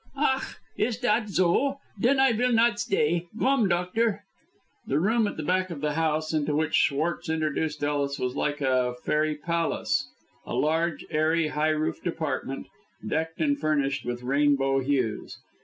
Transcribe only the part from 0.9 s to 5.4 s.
dat zo? Then I vill not sday. Gome, doctor." The room at